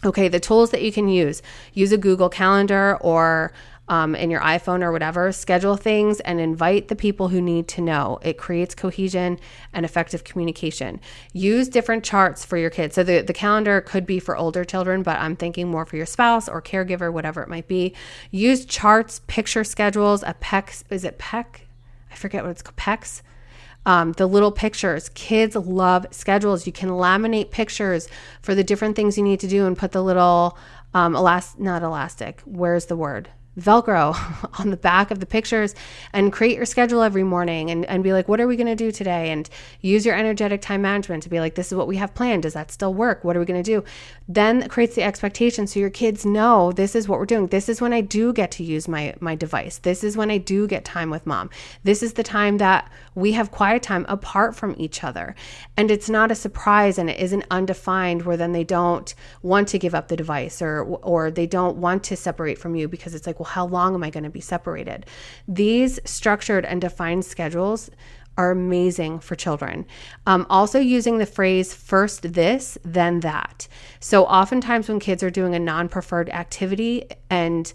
Okay. 0.06 0.28
The 0.28 0.40
tools 0.40 0.72
that 0.72 0.82
you 0.82 0.92
can 0.92 1.08
use 1.08 1.42
use 1.74 1.92
a 1.92 1.98
Google 1.98 2.30
Calendar 2.30 2.98
or 3.02 3.54
um, 3.90 4.16
in 4.16 4.30
your 4.30 4.42
iPhone 4.42 4.84
or 4.84 4.92
whatever, 4.92 5.32
schedule 5.32 5.78
things 5.78 6.20
and 6.22 6.40
invite 6.40 6.88
the 6.88 6.96
people 6.96 7.30
who 7.30 7.42
need 7.42 7.68
to 7.70 7.82
know. 7.82 8.20
It 8.22 8.38
creates 8.38 8.76
cohesion 8.76 9.40
and 9.74 9.86
effective 9.86 10.24
communication. 10.24 11.00
Use 11.34 11.70
different 11.70 12.04
charts 12.04 12.44
for 12.44 12.58
your 12.58 12.70
kids. 12.70 12.96
So 12.96 13.04
the, 13.04 13.22
the 13.22 13.34
calendar 13.34 13.82
could 13.82 14.06
be 14.06 14.20
for 14.20 14.36
older 14.36 14.66
children, 14.66 15.04
but 15.04 15.20
I'm 15.20 15.36
thinking 15.36 15.70
more 15.70 15.86
for 15.86 15.96
your 15.96 16.06
spouse 16.06 16.50
or 16.50 16.62
caregiver, 16.62 17.12
whatever 17.12 17.42
it 17.42 17.50
might 17.50 17.68
be. 17.68 17.94
Use 18.32 18.66
charts, 18.66 19.22
picture 19.28 19.64
schedules, 19.64 20.24
a 20.24 20.36
PEC, 20.42 20.84
is 20.90 21.06
it 21.06 21.18
PEC? 21.18 21.62
Forget 22.18 22.44
what 22.44 22.52
it's 22.52 22.62
called, 22.62 22.78
PECs. 22.78 23.22
Um, 23.86 24.12
the 24.14 24.28
little 24.28 24.52
pictures. 24.52 25.10
Kids 25.10 25.56
love 25.56 26.06
schedules. 26.12 26.68
You 26.68 26.74
can 26.74 26.90
laminate 26.90 27.52
pictures 27.52 28.10
for 28.42 28.54
the 28.54 28.64
different 28.64 28.98
things 28.98 29.18
you 29.18 29.24
need 29.24 29.40
to 29.40 29.48
do 29.48 29.66
and 29.66 29.78
put 29.78 29.94
the 29.94 30.04
little 30.04 30.58
um, 30.94 31.14
elast 31.16 31.58
not 31.58 31.84
elastic. 31.84 32.42
Where's 32.46 32.88
the 32.88 32.98
word? 32.98 33.30
Velcro 33.60 34.16
on 34.60 34.70
the 34.70 34.78
back 34.78 35.12
of 35.12 35.20
the 35.20 35.26
pictures 35.26 35.74
and 36.14 36.32
create 36.32 36.56
your 36.56 36.66
schedule 36.66 37.02
every 37.02 37.24
morning 37.24 37.72
and, 37.72 37.86
and 37.86 38.04
be 38.04 38.14
like, 38.14 38.28
what 38.28 38.40
are 38.40 38.48
we 38.48 38.56
going 38.56 38.68
to 38.68 38.76
do 38.76 38.92
today? 38.92 39.32
And 39.32 39.50
use 39.82 40.06
your 40.06 40.16
energetic 40.16 40.62
time 40.62 40.82
management 40.82 41.24
to 41.24 41.30
be 41.30 41.40
like, 41.40 41.56
this 41.56 41.68
is 41.68 41.76
what 41.76 41.88
we 41.88 41.98
have 41.98 42.14
planned. 42.14 42.44
Does 42.44 42.54
that 42.54 42.72
still 42.72 42.94
work? 42.94 43.24
What 43.24 43.36
are 43.36 43.40
we 43.40 43.46
going 43.46 43.62
to 43.62 43.72
do? 43.72 43.84
Then 44.28 44.64
it 44.64 44.70
creates 44.70 44.96
the 44.96 45.04
expectation 45.04 45.68
so 45.68 45.80
your 45.80 45.90
kids 45.90 46.26
know 46.26 46.72
this 46.72 46.96
is 46.96 47.08
what 47.08 47.20
we're 47.20 47.26
doing. 47.26 47.48
This 47.48 47.70
is 47.70 47.82
when 47.82 47.94
I 47.94 48.02
do 48.02 48.34
get 48.34 48.52
to 48.52 48.64
use 48.64 48.88
my, 48.88 49.16
my 49.20 49.36
device. 49.36 49.80
This 49.80 50.04
is 50.04 50.16
when 50.16 50.30
I 50.30 50.38
do 50.38 50.68
get 50.68 50.86
time 50.86 51.10
with 51.10 51.26
mom. 51.26 51.50
This 51.84 52.04
is 52.04 52.14
the 52.14 52.24
time 52.24 52.58
that 52.58 52.92
we 53.16 53.32
have 53.32 53.52
quiet 53.52 53.82
time 53.82 54.06
apart 54.08 54.56
from 54.56 54.76
each 54.78 55.04
other. 55.04 55.36
And 55.76 55.90
it's 55.90 56.10
not 56.10 56.32
a 56.32 56.36
surprise 56.36 56.98
and 56.98 57.10
it 57.10 57.20
isn't 57.20 57.46
undefined 57.50 58.24
where 58.24 58.38
then 58.38 58.52
they 58.52 58.64
don't 58.64 59.16
want 59.42 59.68
to 59.70 59.80
give 59.80 59.96
up 59.96 60.08
the 60.08 60.16
device 60.16 60.62
or, 60.62 60.82
or 60.84 61.32
they 61.32 61.48
don't 61.48 61.78
want 61.78 62.04
to 62.06 62.16
separate 62.16 62.58
from 62.58 62.76
you 62.76 62.88
because 62.88 63.16
it's 63.16 63.26
like, 63.26 63.40
well, 63.40 63.47
how 63.48 63.66
long 63.66 63.96
am 63.96 64.04
I 64.04 64.10
going 64.10 64.24
to 64.24 64.30
be 64.30 64.42
separated? 64.42 65.06
These 65.48 66.00
structured 66.06 66.66
and 66.66 66.80
defined 66.80 67.26
schedules 67.26 67.90
are 68.38 68.52
amazing 68.52 69.20
for 69.20 69.36
children. 69.36 69.86
Um, 70.26 70.46
also, 70.50 70.80
using 70.80 71.18
the 71.18 71.26
phrase 71.26 71.74
first 71.74 72.34
this, 72.34 72.78
then 72.86 73.22
that. 73.22 73.68
So, 74.00 74.26
oftentimes 74.26 74.88
when 74.88 75.00
kids 75.00 75.24
are 75.24 75.32
doing 75.32 75.56
a 75.56 75.60
non 75.60 75.90
preferred 75.90 76.30
activity 76.30 77.06
and 77.30 77.74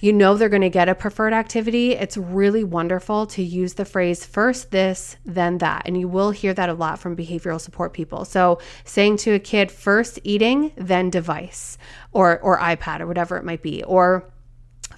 you 0.00 0.12
know 0.12 0.36
they're 0.36 0.48
going 0.48 0.62
to 0.62 0.70
get 0.70 0.88
a 0.88 0.94
preferred 0.94 1.32
activity, 1.32 1.92
it's 1.92 2.16
really 2.16 2.62
wonderful 2.62 3.26
to 3.26 3.42
use 3.42 3.74
the 3.74 3.84
phrase 3.84 4.24
first 4.24 4.70
this, 4.70 5.16
then 5.24 5.58
that. 5.58 5.82
And 5.86 5.98
you 5.98 6.06
will 6.06 6.30
hear 6.30 6.54
that 6.54 6.68
a 6.68 6.74
lot 6.74 7.00
from 7.00 7.16
behavioral 7.16 7.60
support 7.60 7.92
people. 7.92 8.24
So, 8.24 8.60
saying 8.84 9.16
to 9.18 9.32
a 9.32 9.40
kid, 9.40 9.72
first 9.72 10.20
eating, 10.22 10.72
then 10.76 11.10
device 11.10 11.78
or, 12.12 12.38
or 12.40 12.58
iPad 12.58 13.00
or 13.00 13.08
whatever 13.08 13.36
it 13.36 13.44
might 13.44 13.62
be, 13.62 13.82
or 13.82 14.31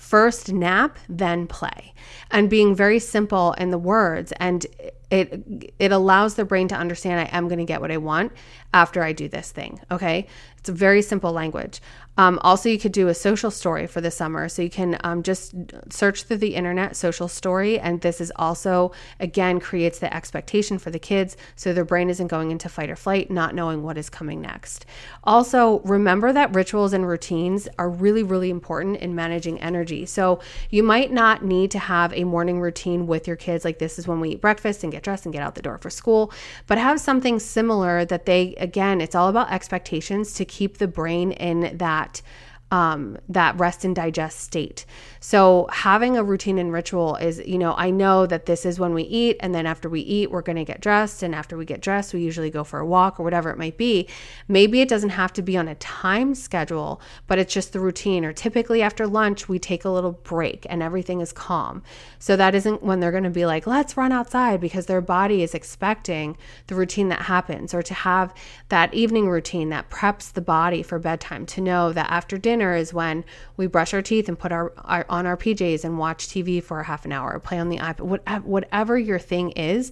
first 0.05 0.53
nap, 0.53 0.99
then 1.09 1.47
play, 1.47 1.95
and 2.31 2.51
being 2.51 2.75
very 2.75 2.99
simple 2.99 3.55
in 3.55 3.71
the 3.71 3.79
words. 3.79 4.33
And 4.39 4.67
it 5.11 5.73
it 5.79 5.93
allows 5.93 6.35
the 6.35 6.45
brain 6.45 6.69
to 6.69 6.75
understand 6.75 7.21
I 7.21 7.37
am 7.37 7.49
going 7.49 7.59
to 7.59 7.65
get 7.65 7.81
what 7.81 7.91
I 7.91 7.99
want 7.99 8.33
after 8.73 9.03
I 9.03 9.13
do 9.13 9.29
this 9.29 9.53
thing. 9.53 9.81
Okay, 9.91 10.27
it's 10.65 10.69
a 10.71 10.73
very 10.73 11.03
simple 11.03 11.31
language. 11.31 11.83
Um, 12.17 12.39
also, 12.43 12.69
you 12.69 12.79
could 12.79 12.93
do 12.93 13.09
a 13.09 13.15
social 13.15 13.51
story 13.51 13.87
for 13.87 14.01
the 14.01 14.11
summer. 14.11 14.49
So 14.49 14.63
you 14.63 14.71
can 14.71 14.97
um, 15.03 15.23
just 15.23 15.55
search 15.91 16.23
through 16.23 16.39
the 16.39 16.55
internet 16.55 16.97
social 16.97 17.29
story. 17.29 17.79
And 17.79 18.01
this 18.01 18.21
is 18.21 18.33
also, 18.37 18.93
again, 19.19 19.59
creates 19.61 19.99
the 19.99 20.15
expectation 20.15 20.79
for 20.79 20.91
the 20.91 20.99
kids. 20.99 21.37
So 21.57 21.73
their 21.73 21.85
brain 21.85 22.09
isn't 22.09 22.29
going 22.29 22.51
into 22.51 22.69
fight 22.69 22.89
or 22.89 22.97
flight, 22.97 23.31
not 23.31 23.55
knowing 23.55 23.83
what 23.83 23.99
is 23.99 24.09
coming 24.09 24.41
next. 24.41 24.87
Also, 25.25 25.81
remember 25.81 26.33
that 26.33 26.55
rituals 26.55 26.93
and 26.93 27.07
routines 27.07 27.69
are 27.79 27.91
really, 27.91 28.23
really 28.23 28.49
important 28.49 28.99
in 28.99 29.15
managing 29.15 29.61
energy. 29.61 30.07
So 30.07 30.41
you 30.71 30.83
might 30.83 31.13
not 31.13 31.45
need 31.45 31.73
to 31.73 31.79
have 31.79 32.13
a 32.13 32.25
morning 32.25 32.61
routine 32.61 33.07
with 33.07 33.27
your 33.27 33.37
kids, 33.37 33.65
like 33.65 33.81
this 33.81 33.99
is 33.99 34.07
when 34.07 34.21
we 34.21 34.31
eat 34.31 34.41
breakfast 34.41 34.85
and 34.85 34.93
get 34.95 35.03
dressed 35.03 35.27
and 35.27 35.33
get 35.33 35.43
out 35.43 35.55
the 35.55 35.63
door 35.63 35.79
for 35.79 35.91
school, 35.91 36.33
but 36.67 36.79
have 36.79 37.01
something 37.01 37.39
similar 37.39 38.05
that 38.05 38.27
they, 38.27 38.55
again, 38.57 39.01
it's 39.01 39.15
all 39.15 39.29
about 39.29 39.51
expectations 39.53 40.35
to 40.35 40.45
keep 40.45 40.79
the 40.79 40.89
brain 40.89 41.33
in 41.33 41.77
that 41.79 42.23
um, 42.71 43.19
that 43.29 43.59
rest 43.59 43.85
and 43.85 43.95
digest 43.95 44.41
state. 44.41 44.85
So, 45.21 45.69
having 45.71 46.17
a 46.17 46.25
routine 46.25 46.59
and 46.59 46.73
ritual 46.73 47.17
is, 47.17 47.41
you 47.47 47.57
know, 47.57 47.75
I 47.77 47.91
know 47.91 48.27
that 48.27 48.47
this 48.47 48.67
is 48.67 48.81
when 48.81 48.95
we 48.95 49.05
eat, 49.05 49.37
and 49.41 49.55
then 49.55 49.65
after 49.65 49.89
we 49.89 50.01
eat, 50.01 50.31
we're 50.31 50.43
going 50.43 50.57
to 50.57 50.65
get 50.65 50.81
dressed. 50.81 51.23
And 51.23 51.35
after 51.35 51.57
we 51.57 51.65
get 51.65 51.81
dressed, 51.81 52.13
we 52.13 52.21
usually 52.21 52.51
go 52.51 52.65
for 52.65 52.81
a 52.81 52.87
walk 52.87 53.21
or 53.21 53.23
whatever 53.23 53.51
it 53.51 53.59
might 53.59 53.77
be. 53.77 54.09
Maybe 54.49 54.81
it 54.81 54.89
doesn't 54.89 55.11
have 55.11 55.33
to 55.35 55.43
be 55.43 55.57
on 55.57 55.69
a 55.69 55.77
time 55.77 56.35
schedule, 56.35 57.01
but 57.27 57.39
it's 57.39 57.55
just 57.55 57.73
the 57.73 57.81
routine. 57.81 58.25
Or 58.25 58.33
typically 58.33 58.83
after 58.83 59.07
lunch, 59.07 59.49
we 59.49 59.59
take 59.59 59.85
a 59.85 59.91
little 59.91 60.13
break 60.13 60.67
and 60.69 60.83
everything 60.83 61.21
is 61.21 61.33
calm. 61.33 61.83
So, 62.19 62.37
that 62.37 62.55
isn't 62.55 62.83
when 62.83 63.01
they're 63.01 63.11
going 63.13 63.25
to 63.25 63.31
be 63.31 63.47
like, 63.47 63.67
let's 63.67 63.97
run 63.97 64.13
outside 64.13 64.61
because 64.61 64.87
their 64.87 65.01
body 65.01 65.43
is 65.43 65.55
expecting 65.55 66.37
the 66.67 66.75
routine 66.75 67.09
that 67.09 67.23
happens, 67.23 67.73
or 67.73 67.83
to 67.83 67.95
have 67.95 68.35
that 68.69 68.93
evening 68.93 69.29
routine 69.29 69.69
that 69.69 69.91
preps 69.91 70.33
the 70.33 70.41
body 70.41 70.83
for 70.83 70.99
bedtime 70.99 71.47
to 71.47 71.61
know 71.61 71.93
that 71.93 72.11
after 72.11 72.37
dinner, 72.37 72.54
dinner 72.55 72.75
is 72.75 72.95
when 72.95 73.25
we 73.57 73.67
brush 73.67 73.93
our 73.93 74.03
teeth 74.03 74.29
and 74.29 74.39
put 74.39 74.53
our, 74.53 74.73
our 74.85 75.05
on 75.09 75.27
our 75.27 75.37
PJs 75.37 75.85
and 75.85 75.99
watch 75.99 76.29
TV 76.29 76.63
for 76.63 76.81
a 76.81 76.85
half 76.85 77.05
an 77.05 77.13
hour, 77.13 77.39
play 77.41 77.59
on 77.59 77.69
the 77.69 77.79
iPad, 77.79 78.43
whatever 78.45 78.97
your 78.97 79.19
thing 79.19 79.51
is 79.53 79.91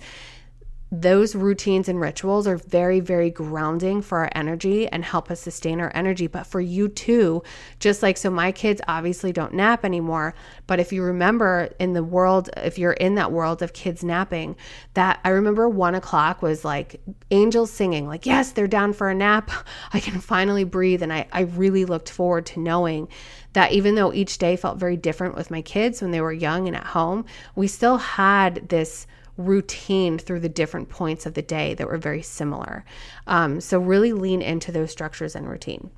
those 0.94 1.34
routines 1.34 1.88
and 1.88 1.98
rituals 1.98 2.46
are 2.46 2.58
very, 2.58 3.00
very 3.00 3.30
grounding 3.30 4.02
for 4.02 4.18
our 4.18 4.30
energy 4.34 4.86
and 4.88 5.02
help 5.02 5.30
us 5.30 5.40
sustain 5.40 5.80
our 5.80 5.90
energy. 5.94 6.26
But 6.26 6.46
for 6.46 6.60
you 6.60 6.86
too, 6.86 7.42
just 7.80 8.02
like 8.02 8.18
so, 8.18 8.28
my 8.28 8.52
kids 8.52 8.82
obviously 8.86 9.32
don't 9.32 9.54
nap 9.54 9.86
anymore. 9.86 10.34
But 10.66 10.80
if 10.80 10.92
you 10.92 11.02
remember 11.02 11.70
in 11.78 11.94
the 11.94 12.04
world, 12.04 12.50
if 12.58 12.78
you're 12.78 12.92
in 12.92 13.14
that 13.14 13.32
world 13.32 13.62
of 13.62 13.72
kids 13.72 14.04
napping, 14.04 14.54
that 14.92 15.18
I 15.24 15.30
remember 15.30 15.66
one 15.66 15.94
o'clock 15.94 16.42
was 16.42 16.62
like 16.62 17.00
angels 17.30 17.70
singing, 17.70 18.06
like, 18.06 18.26
yes, 18.26 18.52
they're 18.52 18.68
down 18.68 18.92
for 18.92 19.08
a 19.08 19.14
nap. 19.14 19.50
I 19.94 20.00
can 20.00 20.20
finally 20.20 20.64
breathe. 20.64 21.02
And 21.02 21.10
I, 21.10 21.26
I 21.32 21.42
really 21.42 21.86
looked 21.86 22.10
forward 22.10 22.44
to 22.46 22.60
knowing 22.60 23.08
that 23.54 23.72
even 23.72 23.94
though 23.94 24.12
each 24.12 24.36
day 24.36 24.56
felt 24.56 24.76
very 24.76 24.98
different 24.98 25.36
with 25.36 25.50
my 25.50 25.62
kids 25.62 26.02
when 26.02 26.10
they 26.10 26.20
were 26.20 26.32
young 26.32 26.68
and 26.68 26.76
at 26.76 26.84
home, 26.84 27.24
we 27.54 27.66
still 27.66 27.96
had 27.96 28.68
this 28.68 29.06
routine 29.36 30.18
through 30.18 30.40
the 30.40 30.48
different 30.48 30.88
points 30.88 31.26
of 31.26 31.34
the 31.34 31.42
day 31.42 31.74
that 31.74 31.86
were 31.86 31.98
very 31.98 32.22
similar. 32.22 32.84
Um, 33.26 33.60
so, 33.60 33.78
really 33.78 34.12
lean 34.12 34.42
into 34.42 34.72
those 34.72 34.90
structures 34.90 35.34
and 35.34 35.48
routine. 35.48 35.90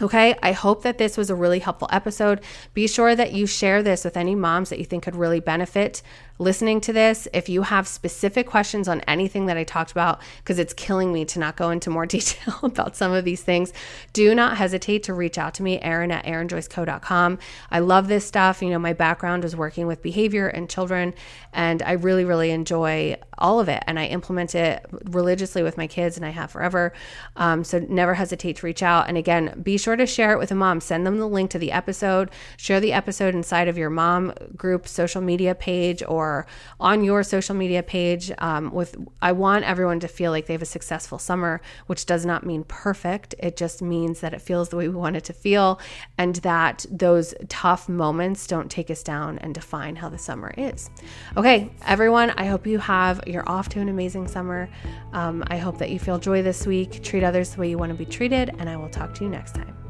Okay, 0.00 0.34
I 0.42 0.52
hope 0.52 0.82
that 0.84 0.96
this 0.96 1.18
was 1.18 1.28
a 1.28 1.34
really 1.34 1.58
helpful 1.58 1.88
episode. 1.92 2.40
Be 2.72 2.88
sure 2.88 3.14
that 3.14 3.32
you 3.32 3.46
share 3.46 3.82
this 3.82 4.04
with 4.04 4.16
any 4.16 4.34
moms 4.34 4.70
that 4.70 4.78
you 4.78 4.86
think 4.86 5.02
could 5.02 5.14
really 5.14 5.38
benefit 5.38 6.02
listening 6.38 6.80
to 6.82 6.92
this, 6.92 7.28
if 7.32 7.48
you 7.48 7.62
have 7.62 7.86
specific 7.86 8.46
questions 8.46 8.88
on 8.88 9.00
anything 9.02 9.46
that 9.46 9.56
I 9.56 9.64
talked 9.64 9.92
about, 9.92 10.20
because 10.38 10.58
it's 10.58 10.74
killing 10.74 11.12
me 11.12 11.24
to 11.26 11.38
not 11.38 11.56
go 11.56 11.70
into 11.70 11.90
more 11.90 12.06
detail 12.12 12.58
about 12.62 12.96
some 12.96 13.12
of 13.12 13.24
these 13.24 13.42
things, 13.42 13.72
do 14.12 14.34
not 14.34 14.56
hesitate 14.56 15.02
to 15.04 15.14
reach 15.14 15.38
out 15.38 15.54
to 15.54 15.62
me, 15.62 15.80
Erin 15.80 16.10
at 16.10 16.24
erinjoyceco.com. 16.24 17.38
I 17.70 17.78
love 17.78 18.08
this 18.08 18.26
stuff. 18.26 18.62
You 18.62 18.70
know, 18.70 18.78
my 18.78 18.92
background 18.92 19.44
is 19.44 19.56
working 19.56 19.86
with 19.86 20.02
behavior 20.02 20.48
and 20.48 20.68
children, 20.68 21.14
and 21.52 21.82
I 21.82 21.92
really, 21.92 22.24
really 22.24 22.50
enjoy 22.50 23.16
all 23.38 23.60
of 23.60 23.68
it. 23.68 23.82
And 23.86 23.98
I 23.98 24.06
implement 24.06 24.54
it 24.54 24.84
religiously 25.04 25.62
with 25.62 25.76
my 25.76 25.86
kids, 25.86 26.16
and 26.16 26.24
I 26.24 26.30
have 26.30 26.50
forever. 26.50 26.92
Um, 27.36 27.64
so 27.64 27.78
never 27.78 28.14
hesitate 28.14 28.56
to 28.56 28.66
reach 28.66 28.82
out. 28.82 29.08
And 29.08 29.16
again, 29.18 29.60
be 29.62 29.76
sure 29.76 29.96
to 29.96 30.06
share 30.06 30.32
it 30.32 30.38
with 30.38 30.50
a 30.50 30.54
mom. 30.54 30.80
Send 30.80 31.06
them 31.06 31.18
the 31.18 31.28
link 31.28 31.50
to 31.50 31.58
the 31.58 31.72
episode, 31.72 32.30
share 32.56 32.80
the 32.80 32.92
episode 32.92 33.34
inside 33.34 33.68
of 33.68 33.78
your 33.78 33.90
mom 33.90 34.32
group 34.56 34.86
social 34.86 35.20
media 35.20 35.54
page 35.54 36.02
or 36.08 36.21
or 36.22 36.46
on 36.78 37.04
your 37.04 37.22
social 37.22 37.54
media 37.54 37.82
page. 37.82 38.30
Um, 38.38 38.72
with 38.72 38.96
I 39.20 39.32
want 39.32 39.64
everyone 39.64 40.00
to 40.00 40.08
feel 40.08 40.30
like 40.30 40.46
they 40.46 40.54
have 40.54 40.62
a 40.62 40.76
successful 40.78 41.18
summer, 41.18 41.60
which 41.86 42.06
does 42.06 42.24
not 42.24 42.46
mean 42.46 42.64
perfect. 42.64 43.34
It 43.38 43.56
just 43.56 43.82
means 43.82 44.20
that 44.20 44.32
it 44.34 44.40
feels 44.40 44.68
the 44.68 44.76
way 44.76 44.88
we 44.88 44.94
want 44.94 45.16
it 45.16 45.24
to 45.24 45.32
feel, 45.32 45.80
and 46.18 46.36
that 46.36 46.86
those 46.90 47.34
tough 47.48 47.88
moments 47.88 48.46
don't 48.46 48.70
take 48.70 48.90
us 48.90 49.02
down 49.02 49.38
and 49.38 49.54
define 49.54 49.96
how 49.96 50.08
the 50.08 50.18
summer 50.18 50.52
is. 50.56 50.90
Okay, 51.36 51.70
everyone, 51.86 52.30
I 52.30 52.46
hope 52.46 52.66
you 52.66 52.78
have 52.78 53.20
you're 53.26 53.48
off 53.48 53.68
to 53.70 53.80
an 53.80 53.88
amazing 53.88 54.28
summer. 54.28 54.68
Um, 55.12 55.42
I 55.48 55.58
hope 55.58 55.78
that 55.78 55.90
you 55.90 55.98
feel 55.98 56.18
joy 56.18 56.42
this 56.42 56.66
week. 56.66 57.02
Treat 57.02 57.24
others 57.24 57.50
the 57.50 57.60
way 57.60 57.68
you 57.70 57.78
want 57.78 57.90
to 57.90 57.98
be 57.98 58.06
treated, 58.06 58.54
and 58.58 58.68
I 58.68 58.76
will 58.76 58.88
talk 58.88 59.14
to 59.14 59.24
you 59.24 59.30
next 59.30 59.54
time. 59.54 59.81